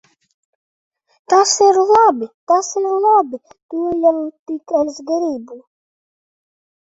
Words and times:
Tas 1.33 1.51
ir 1.65 1.77
labi! 1.89 2.29
Tas 2.51 2.69
ir 2.81 2.87
labi! 3.03 3.39
To 3.73 3.83
jau 4.05 4.15
tik 4.49 4.75
es 4.79 4.97
gribu. 5.11 5.61